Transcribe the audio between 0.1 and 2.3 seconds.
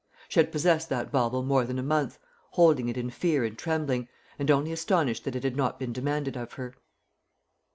She had possessed the bauble more than a month,